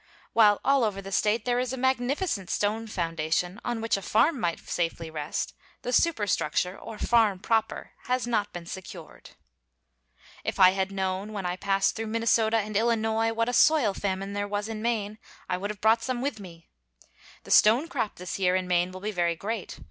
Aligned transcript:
While 0.33 0.59
all 0.65 0.83
over 0.83 0.99
the 0.99 1.11
State 1.11 1.45
there 1.45 1.59
is 1.59 1.73
a 1.73 1.77
magnificent 1.77 2.49
stone 2.49 2.87
foundation 2.87 3.61
on 3.63 3.81
which 3.81 3.97
a 3.97 4.01
farm 4.01 4.39
might 4.39 4.57
safely 4.67 5.11
rest, 5.11 5.53
the 5.83 5.93
superstructure, 5.93 6.75
or 6.75 6.97
farm 6.97 7.37
proper, 7.37 7.91
has 8.05 8.25
not 8.25 8.51
been 8.51 8.65
secured. 8.65 9.29
If 10.43 10.59
I 10.59 10.71
had 10.71 10.91
known 10.91 11.33
when 11.33 11.45
I 11.45 11.55
passed 11.55 11.95
through 11.95 12.07
Minnesota 12.07 12.57
and 12.57 12.75
Illinois 12.75 13.31
what 13.31 13.47
a 13.47 13.53
soil 13.53 13.93
famine 13.93 14.33
there 14.33 14.47
was 14.47 14.67
in 14.67 14.81
Maine, 14.81 15.19
I 15.47 15.57
would 15.57 15.69
have 15.69 15.81
brought 15.81 16.01
some 16.01 16.19
with 16.19 16.39
me. 16.39 16.67
The 17.43 17.51
stone 17.51 17.87
crop 17.87 18.15
this 18.15 18.39
year 18.39 18.55
in 18.55 18.67
Maine 18.67 18.91
will 18.91 19.01
be 19.01 19.11
very 19.11 19.35
great. 19.35 19.77